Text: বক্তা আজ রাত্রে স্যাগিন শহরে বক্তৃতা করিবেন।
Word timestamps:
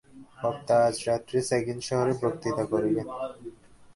বক্তা 0.41 0.75
আজ 0.87 0.95
রাত্রে 1.07 1.39
স্যাগিন 1.47 1.79
শহরে 1.87 2.13
বক্তৃতা 2.21 2.63
করিবেন। 2.71 3.07